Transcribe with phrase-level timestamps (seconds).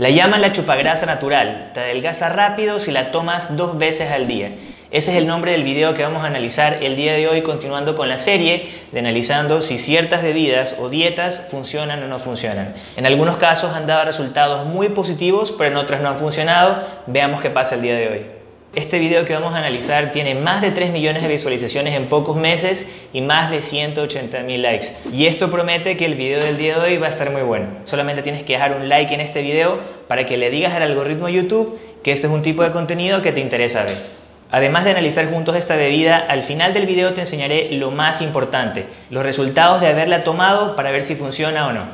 [0.00, 1.72] La llaman la chupagrasa natural.
[1.74, 4.50] Te adelgaza rápido si la tomas dos veces al día.
[4.90, 7.94] Ese es el nombre del video que vamos a analizar el día de hoy, continuando
[7.94, 12.76] con la serie de analizando si ciertas bebidas o dietas funcionan o no funcionan.
[12.96, 16.82] En algunos casos han dado resultados muy positivos, pero en otros no han funcionado.
[17.06, 18.39] Veamos qué pasa el día de hoy.
[18.72, 22.36] Este video que vamos a analizar tiene más de 3 millones de visualizaciones en pocos
[22.36, 24.94] meses y más de 180 mil likes.
[25.12, 27.66] Y esto promete que el video del día de hoy va a estar muy bueno.
[27.86, 31.28] Solamente tienes que dejar un like en este video para que le digas al algoritmo
[31.28, 34.06] YouTube que este es un tipo de contenido que te interesa ver.
[34.52, 38.86] Además de analizar juntos esta bebida, al final del video te enseñaré lo más importante,
[39.10, 41.86] los resultados de haberla tomado para ver si funciona o no.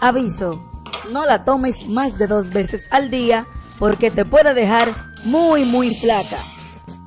[0.00, 0.64] Aviso,
[1.10, 3.46] no la tomes más de dos veces al día
[3.80, 6.38] porque te puede dejar muy muy flaca.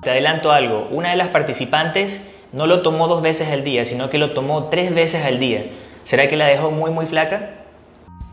[0.04, 2.20] Te adelanto algo, una de las participantes
[2.52, 5.72] no lo tomó dos veces al día, sino que lo tomó tres veces al día.
[6.04, 7.66] ¿Será que la dejó muy muy flaca?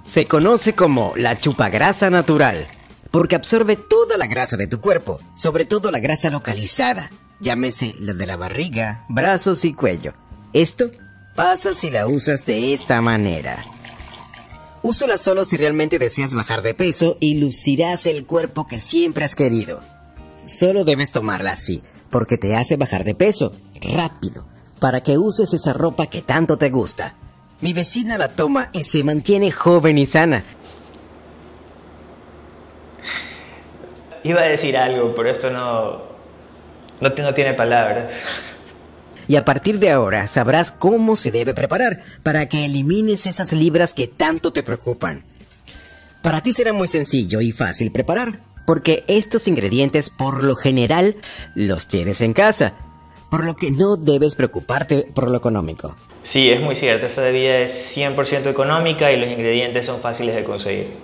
[0.03, 2.67] Se conoce como la chupagrasa natural,
[3.11, 8.15] porque absorbe toda la grasa de tu cuerpo, sobre todo la grasa localizada, llámese la
[8.15, 10.15] de la barriga, brazos y cuello.
[10.53, 10.91] Esto
[11.35, 13.65] pasa si la usas de esta manera.
[14.87, 19.35] Úsala solo si realmente deseas bajar de peso y lucirás el cuerpo que siempre has
[19.35, 19.81] querido.
[20.45, 23.51] Solo debes tomarla así, porque te hace bajar de peso,
[23.83, 24.47] rápido,
[24.79, 27.17] para que uses esa ropa que tanto te gusta.
[27.61, 30.45] Mi vecina la toma y se mantiene joven y sana.
[34.23, 36.03] Iba a decir algo, pero esto no,
[37.01, 38.13] no, no tiene palabras
[39.29, 43.95] y a partir de ahora sabrás cómo se debe preparar para que elimines esas libras
[43.95, 45.25] que tanto te preocupan.
[46.23, 51.17] Para ti será muy sencillo y fácil preparar, porque estos ingredientes por lo general
[51.55, 52.75] los tienes en casa,
[53.31, 55.97] por lo que no debes preocuparte por lo económico.
[56.25, 60.45] Sí, es muy cierto, esta bebida es 100% económica y los ingredientes son fáciles de
[60.45, 60.95] conseguir.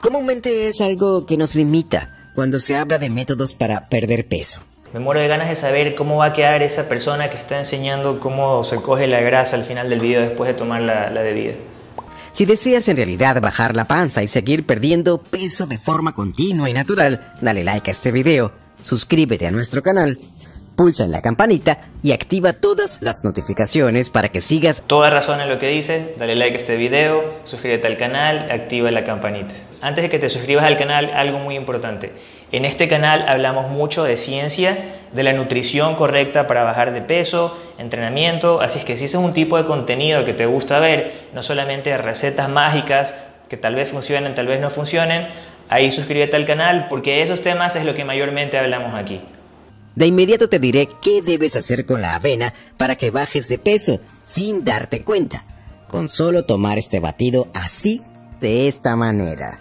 [0.00, 4.60] Comúnmente es algo que nos limita cuando se habla de métodos para perder peso.
[4.92, 8.20] Me muero de ganas de saber cómo va a quedar esa persona que está enseñando
[8.20, 11.54] cómo se coge la grasa al final del video después de tomar la, la bebida.
[12.32, 16.72] Si deseas en realidad bajar la panza y seguir perdiendo peso de forma continua y
[16.72, 18.52] natural, dale like a este video,
[18.82, 20.18] suscríbete a nuestro canal,
[20.78, 24.80] pulsa en la campanita y activa todas las notificaciones para que sigas.
[24.86, 28.92] Toda razón en lo que dices, dale like a este video, suscríbete al canal, activa
[28.92, 29.54] la campanita.
[29.80, 32.12] Antes de que te suscribas al canal, algo muy importante.
[32.52, 37.58] En este canal hablamos mucho de ciencia, de la nutrición correcta para bajar de peso,
[37.78, 41.26] entrenamiento, así es que si ese es un tipo de contenido que te gusta ver,
[41.34, 43.14] no solamente recetas mágicas
[43.48, 45.26] que tal vez funcionen, tal vez no funcionen,
[45.68, 49.20] ahí suscríbete al canal porque esos temas es lo que mayormente hablamos aquí.
[49.98, 53.98] De inmediato te diré qué debes hacer con la avena para que bajes de peso
[54.28, 55.44] sin darte cuenta,
[55.88, 58.00] con solo tomar este batido así,
[58.40, 59.58] de esta manera.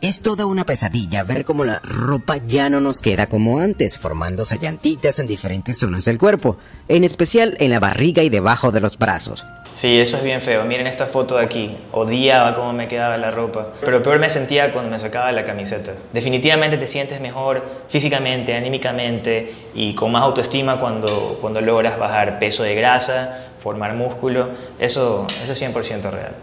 [0.00, 4.58] Es toda una pesadilla ver cómo la ropa ya no nos queda como antes, formándose
[4.58, 8.96] llantitas en diferentes zonas del cuerpo, en especial en la barriga y debajo de los
[8.96, 9.44] brazos.
[9.78, 10.64] Sí, eso es bien feo.
[10.64, 11.76] Miren esta foto de aquí.
[11.92, 13.74] Odiaba cómo me quedaba la ropa.
[13.80, 15.92] Pero peor me sentía cuando me sacaba la camiseta.
[16.12, 22.64] Definitivamente te sientes mejor físicamente, anímicamente y con más autoestima cuando, cuando logras bajar peso
[22.64, 24.48] de grasa, formar músculo.
[24.80, 26.34] Eso, eso es 100% real.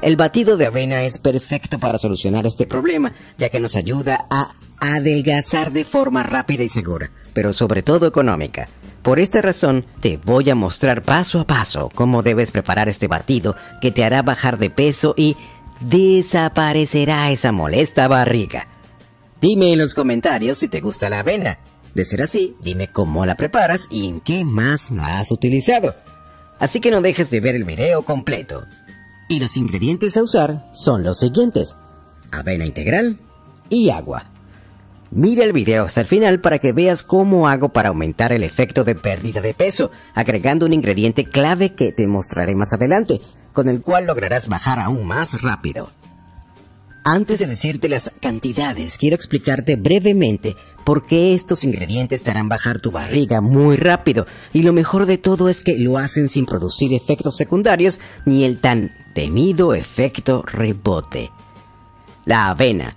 [0.00, 4.52] El batido de avena es perfecto para solucionar este problema, ya que nos ayuda a
[4.80, 8.70] adelgazar de forma rápida y segura, pero sobre todo económica.
[9.02, 13.56] Por esta razón, te voy a mostrar paso a paso cómo debes preparar este batido
[13.80, 15.36] que te hará bajar de peso y
[15.80, 18.68] desaparecerá esa molesta barriga.
[19.40, 21.58] Dime en los comentarios si te gusta la avena.
[21.94, 25.94] De ser así, dime cómo la preparas y en qué más la has utilizado.
[26.58, 28.64] Así que no dejes de ver el video completo.
[29.30, 31.74] Y los ingredientes a usar son los siguientes.
[32.30, 33.18] Avena integral
[33.70, 34.29] y agua.
[35.12, 38.84] Mira el video hasta el final para que veas cómo hago para aumentar el efecto
[38.84, 43.20] de pérdida de peso, agregando un ingrediente clave que te mostraré más adelante,
[43.52, 45.90] con el cual lograrás bajar aún más rápido.
[47.04, 52.78] Antes de decirte las cantidades, quiero explicarte brevemente por qué estos ingredientes te harán bajar
[52.78, 54.28] tu barriga muy rápido.
[54.52, 58.60] Y lo mejor de todo es que lo hacen sin producir efectos secundarios ni el
[58.60, 61.32] tan temido efecto rebote.
[62.26, 62.94] La avena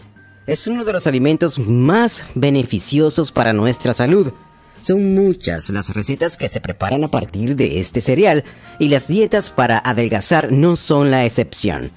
[0.48, 4.34] es uno de los alimentos más beneficiosos para nuestra salud.
[4.82, 8.44] Son muchas las recetas que se preparan a partir de este cereal
[8.80, 11.92] y las dietas para adelgazar no son la excepción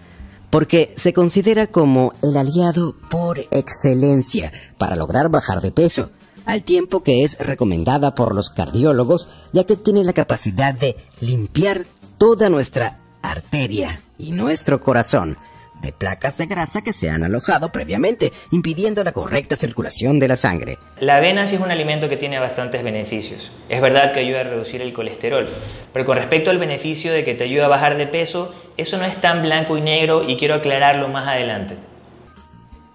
[0.50, 6.10] porque se considera como el aliado por excelencia para lograr bajar de peso,
[6.44, 11.84] al tiempo que es recomendada por los cardiólogos ya que tiene la capacidad de limpiar
[12.18, 15.36] toda nuestra arteria y nuestro corazón,
[15.82, 20.36] de placas de grasa que se han alojado previamente, impidiendo la correcta circulación de la
[20.36, 20.78] sangre.
[21.00, 23.50] La avena sí es un alimento que tiene bastantes beneficios.
[23.68, 25.48] Es verdad que ayuda a reducir el colesterol,
[25.92, 29.04] pero con respecto al beneficio de que te ayuda a bajar de peso, eso no
[29.04, 31.76] es tan blanco y negro y quiero aclararlo más adelante.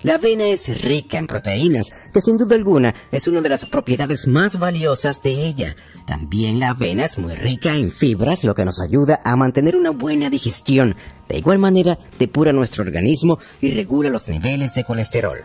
[0.04, 4.26] La avena es rica en proteínas, que sin duda alguna es una de las propiedades
[4.26, 5.76] más valiosas de ella.
[6.08, 9.92] También la avena es muy rica en fibras, lo que nos ayuda a mantener una
[9.92, 10.96] buena digestión.
[11.30, 15.38] De igual manera, depura nuestro organismo y regula los niveles de colesterol.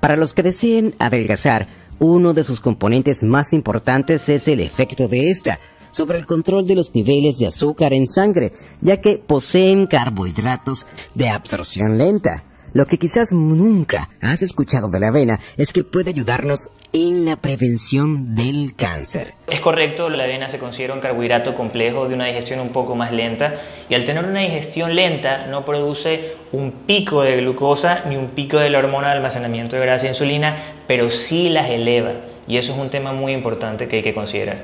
[0.00, 1.66] Para los que deseen adelgazar,
[1.98, 5.58] uno de sus componentes más importantes es el efecto de esta
[5.90, 8.52] sobre el control de los niveles de azúcar en sangre,
[8.82, 12.44] ya que poseen carbohidratos de absorción lenta.
[12.72, 17.34] Lo que quizás nunca has escuchado de la avena es que puede ayudarnos en la
[17.34, 19.34] prevención del cáncer.
[19.48, 23.12] Es correcto, la avena se considera un carbohidrato complejo de una digestión un poco más
[23.12, 23.56] lenta
[23.88, 28.58] y al tener una digestión lenta no produce un pico de glucosa ni un pico
[28.58, 32.12] de la hormona de almacenamiento de grasa e insulina, pero sí las eleva
[32.46, 34.62] y eso es un tema muy importante que hay que considerar.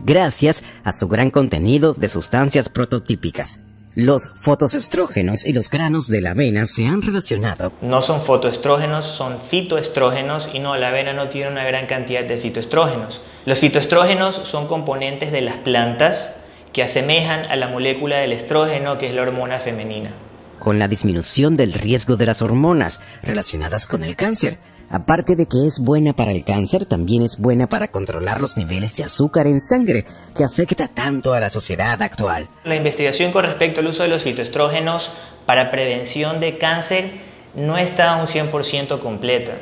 [0.00, 3.60] Gracias a su gran contenido de sustancias prototípicas.
[3.96, 7.72] Los fotoestrógenos y los granos de la avena se han relacionado.
[7.80, 12.36] No son fotoestrógenos, son fitoestrógenos y no, la avena no tiene una gran cantidad de
[12.36, 13.22] fitoestrógenos.
[13.46, 16.30] Los fitoestrógenos son componentes de las plantas
[16.74, 20.12] que asemejan a la molécula del estrógeno, que es la hormona femenina.
[20.58, 25.66] Con la disminución del riesgo de las hormonas relacionadas con el cáncer, Aparte de que
[25.66, 29.60] es buena para el cáncer, también es buena para controlar los niveles de azúcar en
[29.60, 30.04] sangre,
[30.36, 32.46] que afecta tanto a la sociedad actual.
[32.64, 35.10] La investigación con respecto al uso de los fitoestrógenos
[35.44, 37.20] para prevención de cáncer
[37.56, 39.54] no está un 100% completa,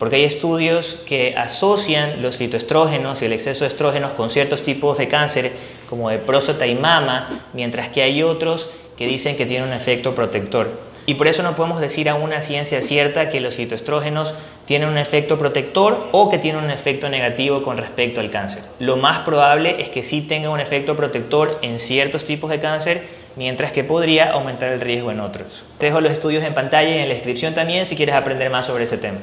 [0.00, 4.98] porque hay estudios que asocian los fitoestrógenos y el exceso de estrógenos con ciertos tipos
[4.98, 5.52] de cáncer,
[5.88, 10.16] como de próstata y mama, mientras que hay otros que dicen que tienen un efecto
[10.16, 10.94] protector.
[11.06, 14.32] Y por eso no podemos decir a una ciencia cierta que los fitoestrógenos
[14.66, 18.62] tienen un efecto protector o que tienen un efecto negativo con respecto al cáncer.
[18.78, 23.08] Lo más probable es que sí tenga un efecto protector en ciertos tipos de cáncer,
[23.36, 25.64] mientras que podría aumentar el riesgo en otros.
[25.78, 28.66] Te dejo los estudios en pantalla y en la descripción también si quieres aprender más
[28.66, 29.18] sobre ese tema.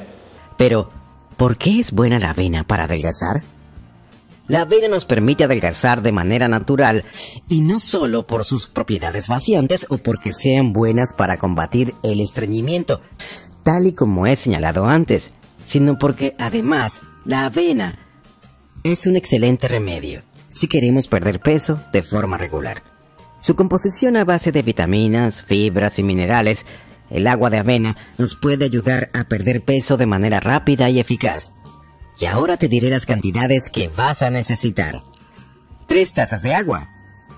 [0.56, 0.90] Pero,
[1.36, 3.42] ¿por qué es buena la avena para adelgazar?
[4.48, 7.04] La avena nos permite adelgazar de manera natural
[7.48, 13.00] y no solo por sus propiedades vaciantes o porque sean buenas para combatir el estreñimiento,
[13.62, 15.32] tal y como he señalado antes,
[15.62, 17.98] sino porque además la avena
[18.82, 22.82] es un excelente remedio si queremos perder peso de forma regular.
[23.40, 26.66] Su composición a base de vitaminas, fibras y minerales,
[27.10, 31.52] el agua de avena nos puede ayudar a perder peso de manera rápida y eficaz.
[32.20, 35.02] Y ahora te diré las cantidades que vas a necesitar.
[35.86, 36.90] 3 tazas de agua.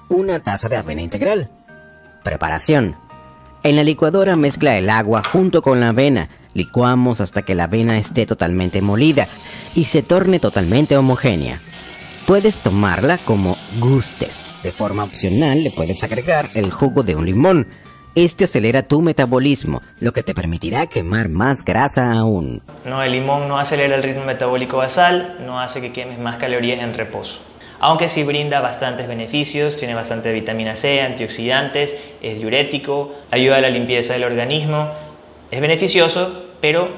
[0.09, 1.51] Una taza de avena integral.
[2.23, 2.97] Preparación.
[3.65, 6.29] En la licuadora mezcla el agua junto con la avena.
[6.53, 9.27] Licuamos hasta que la avena esté totalmente molida
[9.75, 11.61] y se torne totalmente homogénea.
[12.27, 14.45] Puedes tomarla como gustes.
[14.63, 17.67] De forma opcional le puedes agregar el jugo de un limón
[18.15, 22.63] este acelera tu metabolismo, lo que te permitirá quemar más grasa aún.
[22.85, 26.81] No, el limón no acelera el ritmo metabólico basal, no hace que quemes más calorías
[26.81, 27.41] en reposo.
[27.81, 33.71] Aunque sí brinda bastantes beneficios, tiene bastante vitamina C, antioxidantes, es diurético, ayuda a la
[33.71, 34.91] limpieza del organismo,
[35.51, 36.89] es beneficioso, pero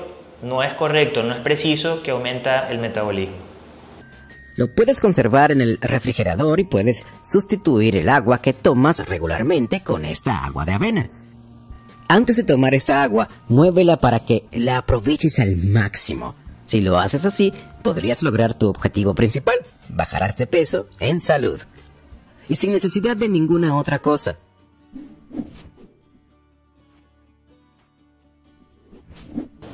[0.42, 3.36] no es correcto, no es preciso que aumenta el metabolismo.
[4.56, 10.06] Lo puedes conservar en el refrigerador y puedes sustituir el agua que tomas regularmente con
[10.06, 11.10] esta agua de avena.
[12.08, 16.36] Antes de tomar esta agua, muévela para que la aproveches al máximo.
[16.64, 17.52] Si lo haces así,
[17.82, 19.56] podrías lograr tu objetivo principal.
[19.88, 21.60] Bajarás de peso en salud.
[22.48, 24.36] Y sin necesidad de ninguna otra cosa.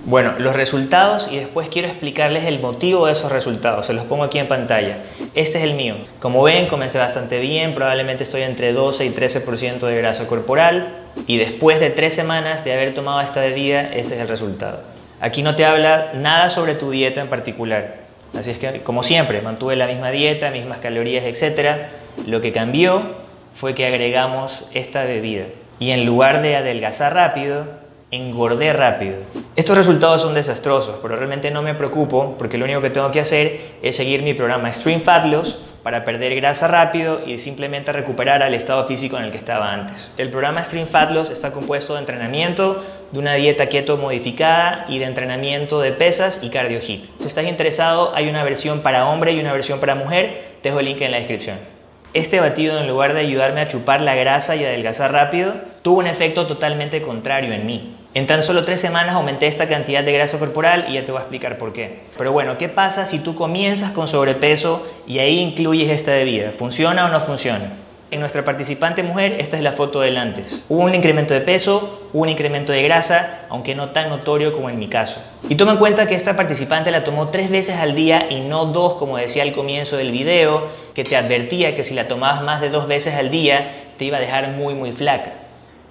[0.05, 3.87] Bueno, los resultados y después quiero explicarles el motivo de esos resultados.
[3.87, 5.05] Se los pongo aquí en pantalla.
[5.35, 5.95] Este es el mío.
[6.21, 7.73] Como ven, comencé bastante bien.
[7.75, 11.07] Probablemente estoy entre 12 y 13% de grasa corporal.
[11.29, 14.81] Y después de tres semanas de haber tomado esta bebida, este es el resultado.
[15.21, 18.02] Aquí no te habla nada sobre tu dieta en particular.
[18.37, 21.89] Así es que, como siempre, mantuve la misma dieta, mismas calorías, etc.
[22.27, 23.17] Lo que cambió
[23.57, 25.45] fue que agregamos esta bebida.
[25.79, 27.67] Y en lugar de adelgazar rápido,
[28.13, 29.17] engordé rápido.
[29.57, 33.21] Estos resultados son desastrosos, pero realmente no me preocupo porque lo único que tengo que
[33.21, 38.43] hacer es seguir mi programa Stream Fat Loss para perder grasa rápido y simplemente recuperar
[38.43, 40.13] al estado físico en el que estaba antes.
[40.19, 44.99] El programa Stream Fat Loss está compuesto de entrenamiento, de una dieta keto modificada y
[44.99, 47.07] de entrenamiento de pesas y cardio hit.
[47.21, 50.53] Si estás interesado, hay una versión para hombre y una versión para mujer.
[50.63, 51.82] Te dejo el link en la descripción.
[52.15, 56.07] Este batido, en lugar de ayudarme a chupar la grasa y adelgazar rápido, tuvo un
[56.07, 57.97] efecto totalmente contrario en mí.
[58.13, 61.21] En tan solo tres semanas aumenté esta cantidad de grasa corporal y ya te voy
[61.21, 62.01] a explicar por qué.
[62.19, 66.53] Pero bueno, ¿qué pasa si tú comienzas con sobrepeso y ahí incluyes esta bebida?
[66.53, 67.79] ¿Funciona o no funciona?
[68.13, 70.63] En nuestra participante mujer, esta es la foto del antes.
[70.69, 74.79] Hubo un incremento de peso, un incremento de grasa, aunque no tan notorio como en
[74.79, 75.19] mi caso.
[75.49, 78.67] Y toma en cuenta que esta participante la tomó tres veces al día y no
[78.67, 82.61] dos, como decía al comienzo del video, que te advertía que si la tomabas más
[82.61, 85.33] de dos veces al día, te iba a dejar muy, muy flaca.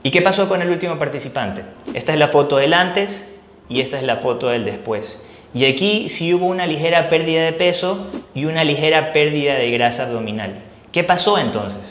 [0.03, 1.63] ¿Y qué pasó con el último participante?
[1.95, 3.27] Esta es la foto del antes
[3.67, 5.19] y esta es la foto del después.
[5.55, 10.03] Y aquí sí hubo una ligera pérdida de peso y una ligera pérdida de grasa
[10.03, 10.59] abdominal.
[10.91, 11.90] ¿Qué pasó entonces?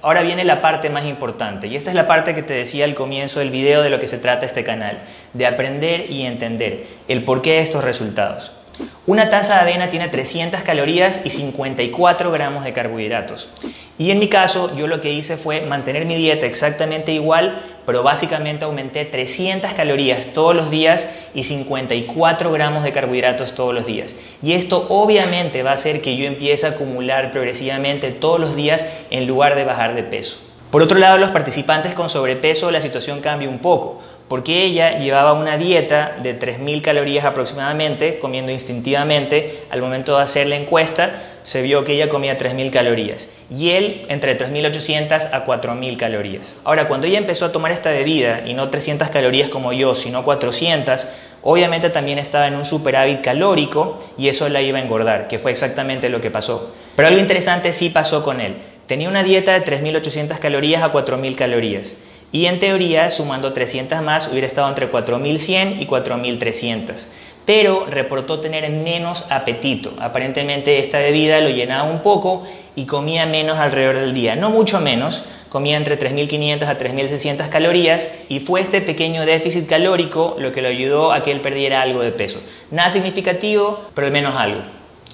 [0.00, 2.94] Ahora viene la parte más importante y esta es la parte que te decía al
[2.94, 4.98] comienzo del video de lo que se trata este canal,
[5.32, 8.52] de aprender y entender el porqué de estos resultados.
[9.06, 13.48] Una taza de avena tiene 300 calorías y 54 gramos de carbohidratos.
[13.98, 18.02] Y en mi caso, yo lo que hice fue mantener mi dieta exactamente igual, pero
[18.02, 24.14] básicamente aumenté 300 calorías todos los días y 54 gramos de carbohidratos todos los días.
[24.42, 28.86] Y esto obviamente va a hacer que yo empiece a acumular progresivamente todos los días
[29.08, 30.36] en lugar de bajar de peso.
[30.70, 35.32] Por otro lado, los participantes con sobrepeso la situación cambia un poco porque ella llevaba
[35.32, 39.62] una dieta de 3.000 calorías aproximadamente, comiendo instintivamente.
[39.70, 44.04] Al momento de hacer la encuesta, se vio que ella comía 3.000 calorías y él
[44.10, 46.54] entre 3.800 a 4.000 calorías.
[46.62, 50.24] Ahora, cuando ella empezó a tomar esta bebida, y no 300 calorías como yo, sino
[50.24, 51.06] 400,
[51.42, 55.50] obviamente también estaba en un superávit calórico y eso la iba a engordar, que fue
[55.50, 56.74] exactamente lo que pasó.
[56.96, 58.56] Pero algo interesante sí pasó con él.
[58.86, 61.96] Tenía una dieta de 3.800 calorías a 4.000 calorías.
[62.30, 67.08] Y en teoría, sumando 300 más, hubiera estado entre 4100 y 4300.
[67.48, 69.94] Pero reportó tener menos apetito.
[70.00, 74.36] Aparentemente esta bebida lo llenaba un poco y comía menos alrededor del día.
[74.36, 80.36] No mucho menos, comía entre 3.500 a 3.600 calorías y fue este pequeño déficit calórico
[80.38, 82.38] lo que lo ayudó a que él perdiera algo de peso.
[82.70, 84.60] Nada significativo, pero al menos algo.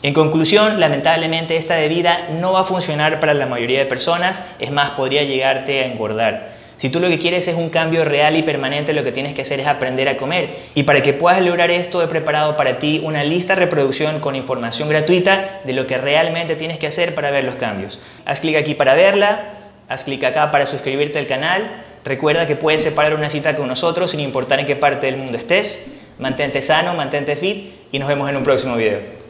[0.03, 4.73] En conclusión, lamentablemente esta bebida no va a funcionar para la mayoría de personas, es
[4.73, 6.64] más, podría llegarte a engordar.
[6.85, 9.41] Si tú lo que quieres es un cambio real y permanente, lo que tienes que
[9.41, 10.67] hacer es aprender a comer.
[10.75, 14.37] Y para que puedas lograr esto, he preparado para ti una lista de reproducción con
[14.37, 17.99] información gratuita de lo que realmente tienes que hacer para ver los cambios.
[18.27, 19.55] Haz clic aquí para verla,
[19.89, 21.85] haz clic acá para suscribirte al canal.
[22.05, 25.39] Recuerda que puedes separar una cita con nosotros sin importar en qué parte del mundo
[25.39, 25.83] estés.
[26.19, 29.24] Mantente sano, mantente fit y nos vemos en un próximo video.